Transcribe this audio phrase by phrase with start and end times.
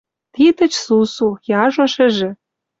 [0.33, 1.27] Титыч сусу—
[1.63, 2.29] яжо шӹжӹ.